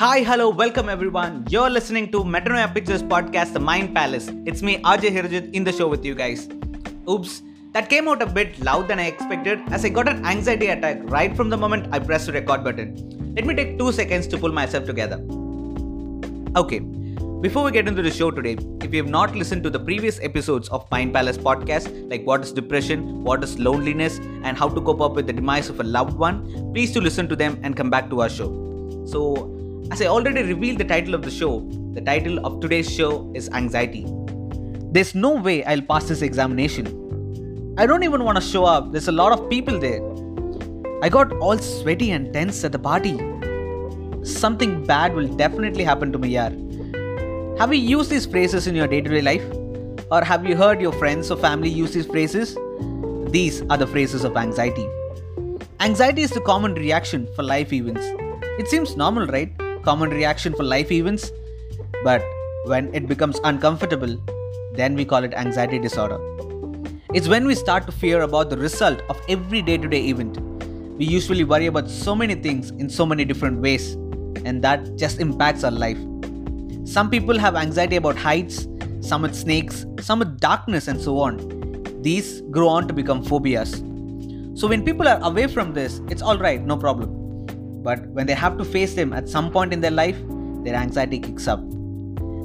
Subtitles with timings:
[0.00, 1.44] Hi, hello, welcome everyone.
[1.50, 4.30] You're listening to Metanoia Pictures podcast, The Mind Palace.
[4.46, 6.48] It's me, RJ Hirajith, in the show with you guys.
[7.10, 7.42] Oops,
[7.72, 11.00] that came out a bit loud than I expected as I got an anxiety attack
[11.10, 13.34] right from the moment I pressed the record button.
[13.34, 15.16] Let me take two seconds to pull myself together.
[16.54, 16.78] Okay,
[17.40, 20.20] before we get into the show today, if you have not listened to the previous
[20.20, 24.80] episodes of Mind Palace podcast, like what is depression, what is loneliness, and how to
[24.80, 27.76] cope up with the demise of a loved one, please do listen to them and
[27.76, 29.04] come back to our show.
[29.04, 29.57] So,
[29.90, 31.60] as I already revealed the title of the show,
[31.94, 34.06] the title of today's show is Anxiety.
[34.92, 37.74] There's no way I'll pass this examination.
[37.78, 40.02] I don't even want to show up, there's a lot of people there.
[41.02, 43.16] I got all sweaty and tense at the party.
[44.24, 47.58] Something bad will definitely happen to me, yaar.
[47.58, 49.44] Have you used these phrases in your day to day life?
[50.10, 52.56] Or have you heard your friends or family use these phrases?
[53.30, 54.86] These are the phrases of anxiety.
[55.80, 58.04] Anxiety is the common reaction for life events.
[58.58, 59.52] It seems normal, right?
[59.88, 61.32] Common reaction for life events.
[62.04, 62.22] But
[62.66, 64.18] when it becomes uncomfortable,
[64.74, 66.18] then we call it anxiety disorder.
[67.14, 70.38] It's when we start to fear about the result of every day to day event.
[70.98, 73.94] We usually worry about so many things in so many different ways,
[74.44, 75.96] and that just impacts our life.
[76.84, 78.68] Some people have anxiety about heights,
[79.00, 81.38] some with snakes, some with darkness, and so on.
[82.02, 83.72] These grow on to become phobias.
[84.54, 87.17] So, when people are away from this, it's alright, no problem.
[87.88, 90.16] But when they have to face them at some point in their life,
[90.62, 91.60] their anxiety kicks up.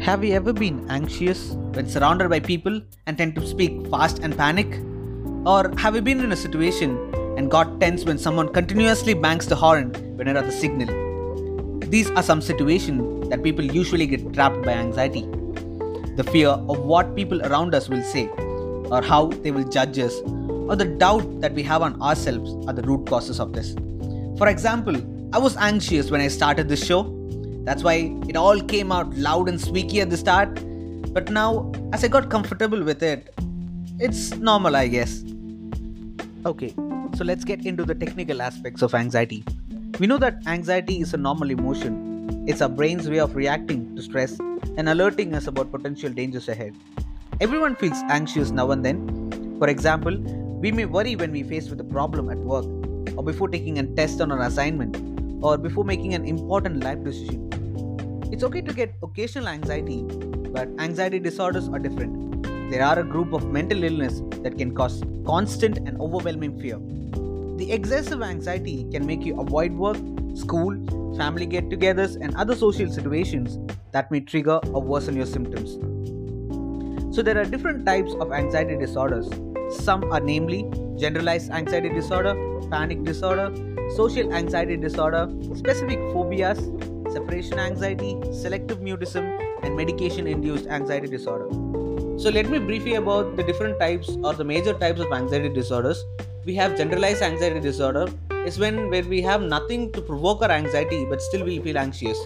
[0.00, 1.40] Have you ever been anxious
[1.76, 4.76] when surrounded by people and tend to speak fast and panic?
[5.44, 6.92] Or have you been in a situation
[7.36, 11.80] and got tense when someone continuously bangs the horn when you're at the signal?
[11.80, 15.22] These are some situations that people usually get trapped by anxiety.
[16.14, 20.14] The fear of what people around us will say, or how they will judge us,
[20.68, 23.74] or the doubt that we have on ourselves are the root causes of this.
[24.38, 24.94] For example,
[25.34, 27.12] I was anxious when I started this show.
[27.64, 30.60] That's why it all came out loud and squeaky at the start.
[31.12, 33.34] But now, as I got comfortable with it,
[33.98, 35.24] it's normal, I guess.
[36.46, 36.72] Okay,
[37.16, 39.42] so let's get into the technical aspects of anxiety.
[39.98, 44.02] We know that anxiety is a normal emotion, it's our brain's way of reacting to
[44.02, 46.76] stress and alerting us about potential dangers ahead.
[47.40, 49.56] Everyone feels anxious now and then.
[49.58, 50.16] For example,
[50.60, 52.66] we may worry when we face with a problem at work,
[53.16, 54.96] or before taking a test on an assignment,
[55.42, 57.50] or before making an important life decision.
[58.32, 62.70] It's okay to get occasional anxiety, but anxiety disorders are different.
[62.70, 66.78] There are a group of mental illness that can cause constant and overwhelming fear.
[67.58, 69.96] The excessive anxiety can make you avoid work,
[70.34, 70.74] school,
[71.16, 73.58] family get togethers, and other social situations
[73.92, 75.74] that may trigger or worsen your symptoms.
[77.14, 79.28] So, there are different types of anxiety disorders.
[79.84, 82.34] Some are namely generalized anxiety disorder,
[82.70, 83.50] panic disorder,
[83.96, 86.58] social anxiety disorder, specific phobias,
[87.12, 89.24] separation anxiety, selective mutism,
[89.62, 91.48] and medication induced anxiety disorder.
[92.18, 95.48] So, let me brief you about the different types or the major types of anxiety
[95.48, 96.04] disorders.
[96.44, 98.06] We have generalized anxiety disorder,
[98.46, 102.18] is when where we have nothing to provoke our anxiety but still we feel anxious.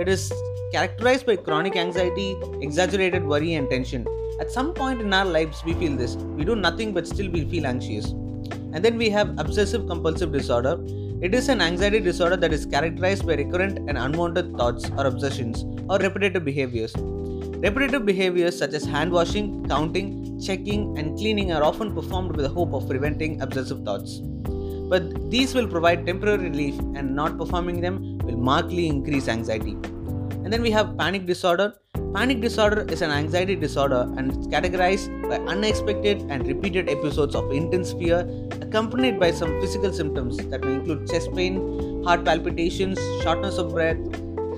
[0.00, 0.32] It is
[0.72, 4.06] characterized by chronic anxiety, exaggerated worry, and tension.
[4.40, 6.16] At some point in our lives, we feel this.
[6.16, 8.10] We do nothing but still we feel anxious.
[8.72, 10.76] And then we have obsessive compulsive disorder.
[11.22, 15.64] It is an anxiety disorder that is characterized by recurrent and unwanted thoughts or obsessions
[15.88, 16.94] or repetitive behaviors.
[16.94, 22.50] Repetitive behaviors such as hand washing, counting, checking, and cleaning are often performed with the
[22.50, 24.20] hope of preventing obsessive thoughts.
[24.90, 29.74] But these will provide temporary relief, and not performing them will markedly increase anxiety.
[30.46, 31.74] And then we have panic disorder.
[32.14, 37.50] Panic disorder is an anxiety disorder and it's categorized by unexpected and repeated episodes of
[37.50, 38.20] intense fear,
[38.60, 43.96] accompanied by some physical symptoms that may include chest pain, heart palpitations, shortness of breath,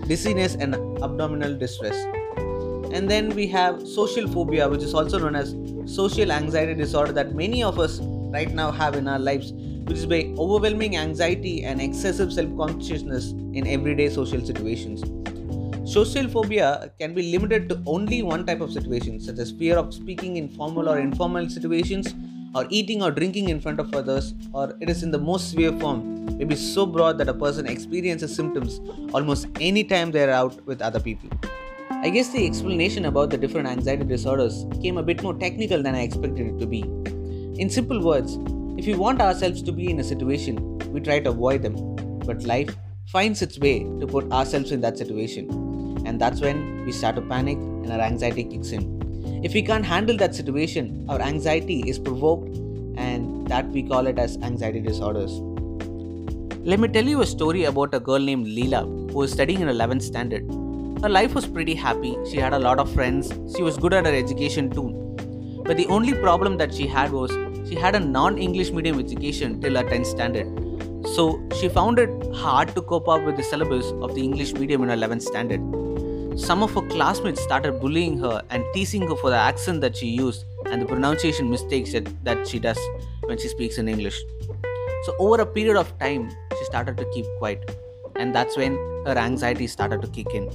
[0.06, 1.96] dizziness, and abdominal distress.
[2.92, 5.56] And then we have social phobia, which is also known as
[5.86, 10.04] social anxiety disorder, that many of us right now have in our lives, which is
[10.04, 15.02] by overwhelming anxiety and excessive self consciousness in everyday social situations.
[15.88, 19.94] Social phobia can be limited to only one type of situation, such as fear of
[19.94, 22.14] speaking in formal or informal situations,
[22.54, 25.72] or eating or drinking in front of others, or it is in the most severe
[25.80, 28.82] form, may be so broad that a person experiences symptoms
[29.14, 31.30] almost any time they are out with other people.
[31.90, 35.94] I guess the explanation about the different anxiety disorders came a bit more technical than
[35.94, 36.80] I expected it to be.
[37.58, 38.38] In simple words,
[38.76, 41.96] if we want ourselves to be in a situation, we try to avoid them,
[42.26, 42.76] but life
[43.06, 45.67] finds its way to put ourselves in that situation,
[46.18, 49.40] that's when we start to panic and our anxiety kicks in.
[49.44, 52.56] If we can't handle that situation, our anxiety is provoked,
[52.96, 55.32] and that we call it as anxiety disorders.
[56.64, 59.62] Let me tell you a story about a girl named Leela who who was studying
[59.62, 60.44] in 11th standard.
[61.02, 64.06] Her life was pretty happy, she had a lot of friends, she was good at
[64.06, 64.88] her education too.
[65.64, 67.32] But the only problem that she had was
[67.68, 70.46] she had a non English medium education till her 10th standard.
[71.16, 74.82] So she found it hard to cope up with the syllabus of the English medium
[74.84, 75.60] in 11th standard.
[76.38, 80.06] Some of her classmates started bullying her and teasing her for the accent that she
[80.06, 82.78] used and the pronunciation mistakes that, that she does
[83.24, 84.16] when she speaks in English.
[85.04, 87.76] So, over a period of time, she started to keep quiet,
[88.16, 90.48] and that's when her anxiety started to kick in.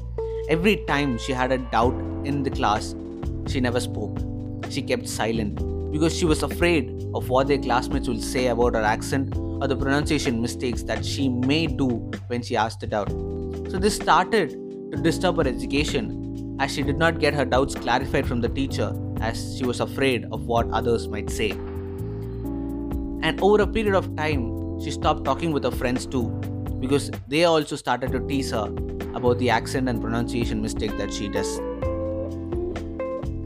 [0.49, 1.93] Every time she had a doubt
[2.23, 2.95] in the class,
[3.47, 4.17] she never spoke.
[4.69, 5.59] She kept silent
[5.91, 9.75] because she was afraid of what their classmates will say about her accent or the
[9.75, 13.11] pronunciation mistakes that she may do when she asked it out.
[13.69, 14.62] So, this started
[14.93, 18.93] to disturb her education as she did not get her doubts clarified from the teacher
[19.21, 21.51] as she was afraid of what others might say.
[23.23, 26.29] And over a period of time, she stopped talking with her friends too
[26.79, 28.65] because they also started to tease her
[29.15, 31.57] about the accent and pronunciation mistake that she does.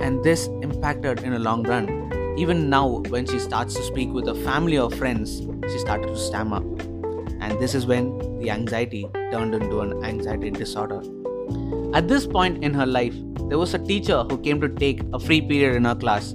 [0.02, 2.36] And this impacted in a long run.
[2.38, 5.42] Even now, when she starts to speak with her family or friends,
[5.72, 6.62] she started to stammer.
[7.40, 11.02] And this is when the anxiety turned into an anxiety disorder.
[11.98, 13.16] At this point in her life,
[13.50, 16.34] there was a teacher who came to take a free period in her class,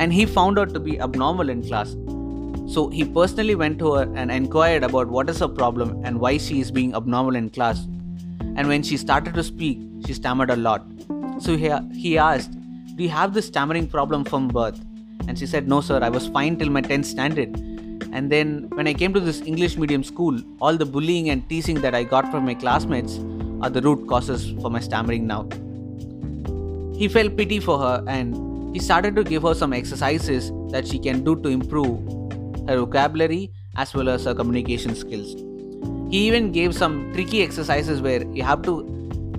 [0.00, 1.92] and he found her to be abnormal in class.
[2.66, 6.38] So he personally went to her and inquired about what is her problem and why
[6.38, 7.84] she is being abnormal in class.
[8.56, 10.84] And when she started to speak, she stammered a lot.
[11.38, 12.58] So he, asked,
[12.96, 14.80] Do you have this stammering problem from birth?
[15.28, 17.54] And she said, No, sir, I was fine till my 10th standard.
[18.12, 21.80] And then when I came to this English medium school, all the bullying and teasing
[21.82, 23.20] that I got from my classmates
[23.62, 25.48] are the root causes for my stammering now.
[26.96, 30.98] He felt pity for her and he started to give her some exercises that she
[30.98, 32.00] can do to improve
[32.68, 35.34] her vocabulary as well as her communication skills.
[36.10, 38.74] He even gave some tricky exercises where you have to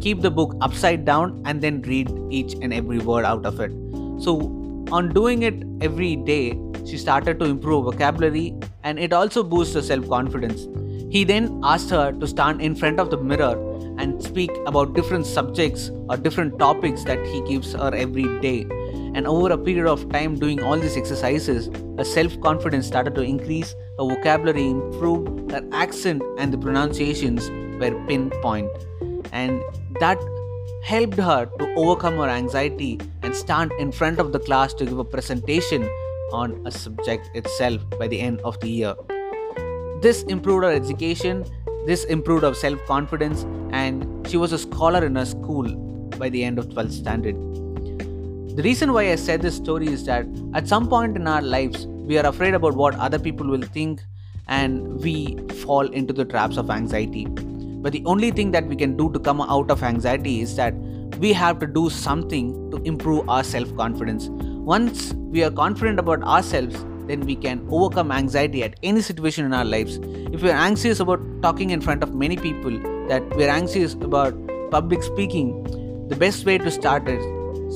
[0.02, 3.72] keep the book upside down and then read each and every word out of it.
[4.22, 4.40] So,
[4.92, 9.81] on doing it every day, she started to improve vocabulary and it also boosts her
[9.81, 10.68] self confidence.
[11.09, 13.56] He then asked her to stand in front of the mirror
[13.98, 18.68] and speak about different subjects or different topics that he gives her every day.
[19.15, 23.21] And over a period of time, doing all these exercises, her self confidence started to
[23.21, 27.50] increase, her vocabulary improved, her accent and the pronunciations
[27.80, 28.69] were pinpoint.
[29.31, 29.62] And
[30.01, 30.19] that
[30.83, 35.00] helped her to overcome her anxiety and stand in front of the class to give
[35.00, 35.89] a presentation
[36.31, 38.95] on a subject itself by the end of the year.
[40.01, 41.44] This improved her education,
[41.88, 45.67] this improved her self confidence, and she was a scholar in her school
[46.19, 47.35] by the end of 12th standard.
[48.55, 51.88] The reason why I said this story is that at some point in our lives,
[51.88, 54.01] we are afraid about what other people will think
[54.47, 57.25] and we fall into the traps of anxiety.
[57.25, 60.73] But the only thing that we can do to come out of anxiety is that
[61.19, 64.27] we have to do something to improve our self confidence.
[64.29, 69.54] Once we are confident about ourselves, then we can overcome anxiety at any situation in
[69.54, 69.98] our lives.
[70.31, 72.71] If we are anxious about talking in front of many people,
[73.07, 74.36] that we are anxious about
[74.71, 75.63] public speaking,
[76.09, 77.24] the best way to start is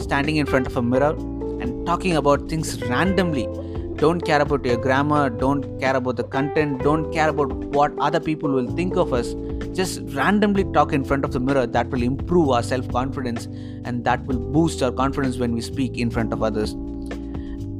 [0.03, 1.15] standing in front of a mirror
[1.61, 3.47] and talking about things randomly.
[3.95, 8.19] Don't care about your grammar, don't care about the content, don't care about what other
[8.19, 9.35] people will think of us.
[9.73, 11.67] Just randomly talk in front of the mirror.
[11.67, 13.45] That will improve our self confidence
[13.85, 16.75] and that will boost our confidence when we speak in front of others.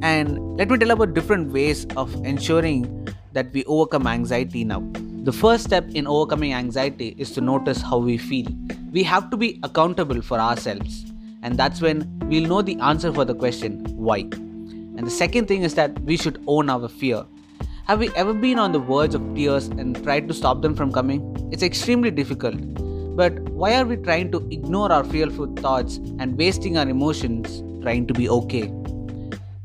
[0.02, 4.82] And let me tell about different ways of ensuring that we overcome anxiety now.
[5.22, 8.48] The first step in overcoming anxiety is to notice how we feel.
[8.90, 11.06] We have to be accountable for ourselves,
[11.42, 14.18] and that's when we'll know the answer for the question why.
[14.96, 17.24] And the second thing is that we should own our fear.
[17.86, 20.92] Have we ever been on the verge of tears and tried to stop them from
[20.92, 21.22] coming?
[21.52, 22.56] It's extremely difficult.
[23.14, 28.08] But why are we trying to ignore our fearful thoughts and wasting our emotions trying
[28.08, 28.72] to be okay?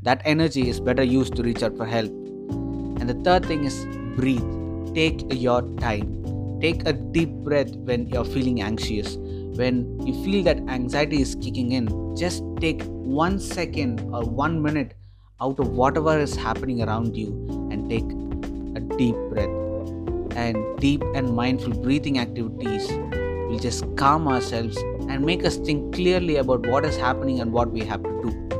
[0.08, 2.10] That energy is better used to reach out for help.
[2.10, 3.84] And the third thing is
[4.16, 4.94] breathe.
[4.94, 6.60] Take your time.
[6.62, 9.16] Take a deep breath when you're feeling anxious.
[9.58, 14.94] When you feel that anxiety is kicking in, just take one second or one minute
[15.42, 17.28] out of whatever is happening around you
[17.70, 18.08] and take
[18.80, 19.56] a deep breath.
[20.34, 22.88] And deep and mindful breathing activities
[23.50, 24.78] will just calm ourselves
[25.10, 28.57] and make us think clearly about what is happening and what we have to do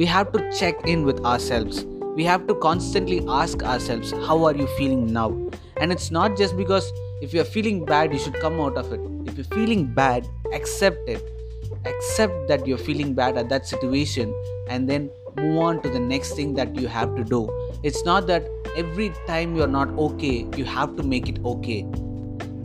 [0.00, 1.84] we have to check in with ourselves.
[2.16, 5.28] We have to constantly ask ourselves, How are you feeling now?
[5.76, 6.90] And it's not just because
[7.20, 9.00] if you're feeling bad, you should come out of it.
[9.26, 11.22] If you're feeling bad, accept it.
[11.84, 14.34] Accept that you're feeling bad at that situation
[14.70, 17.42] and then move on to the next thing that you have to do.
[17.82, 21.86] It's not that every time you're not okay, you have to make it okay.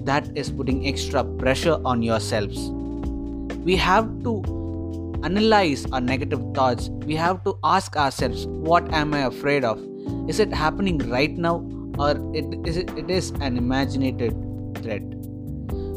[0.08, 2.70] that is putting extra pressure on yourselves.
[3.70, 4.55] We have to
[5.26, 6.90] analyze our negative thoughts.
[7.12, 9.84] We have to ask ourselves, what am I afraid of?
[10.30, 11.56] Is it happening right now
[11.98, 14.34] or it is it, it is an imaginated
[14.82, 15.02] threat?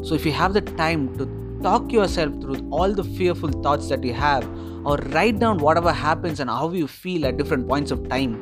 [0.03, 1.27] So if you have the time to
[1.61, 4.47] talk yourself through all the fearful thoughts that you have
[4.85, 8.35] or write down whatever happens and how you feel at different points of time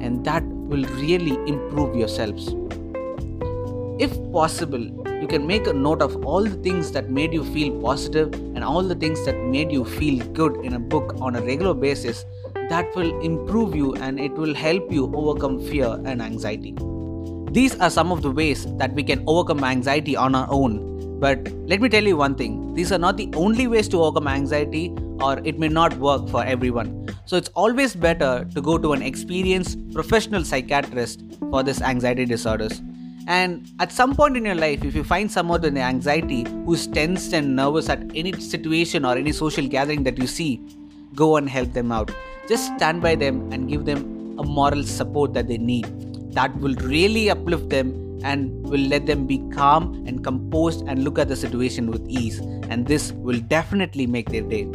[0.00, 2.54] and that will really improve yourselves
[3.98, 4.84] if possible
[5.20, 8.64] you can make a note of all the things that made you feel positive and
[8.64, 12.24] all the things that made you feel good in a book on a regular basis
[12.68, 16.76] that will improve you and it will help you overcome fear and anxiety
[17.50, 20.84] these are some of the ways that we can overcome anxiety on our own
[21.20, 24.28] but let me tell you one thing these are not the only ways to overcome
[24.28, 27.08] anxiety, or it may not work for everyone.
[27.24, 32.80] So it's always better to go to an experienced professional psychiatrist for this anxiety disorders.
[33.28, 37.34] And at some point in your life, if you find someone with anxiety who's tense
[37.34, 40.62] and nervous at any situation or any social gathering that you see,
[41.14, 42.10] go and help them out.
[42.48, 45.84] Just stand by them and give them a moral support that they need.
[46.32, 51.18] That will really uplift them and will let them be calm and composed and look
[51.18, 52.38] at the situation with ease.
[52.70, 54.66] And this will definitely make their day.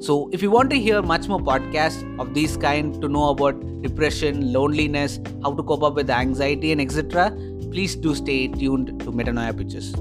[0.00, 3.82] So, if you want to hear much more podcasts of this kind to know about
[3.82, 7.30] depression, loneliness, how to cope up with anxiety, and etc.,
[7.70, 9.94] please do stay tuned to Metanoia Pictures.